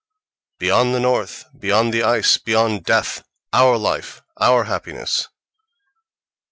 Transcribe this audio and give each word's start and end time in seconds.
Beyond 0.57 0.95
the 0.95 0.99
North, 0.99 1.45
beyond 1.55 1.93
the 1.93 2.01
ice, 2.01 2.39
beyond 2.39 2.85
death—our 2.85 3.77
life, 3.77 4.23
our 4.39 4.63
happiness.... 4.63 5.27